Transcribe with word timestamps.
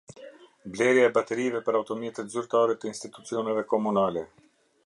Blerja 0.77 1.03
e 1.09 1.11
baterive 1.17 1.61
për 1.69 1.77
automjetet 1.81 2.33
zyrtare 2.37 2.79
të 2.81 2.93
institucioneve 2.95 3.67
komunale 3.75 4.29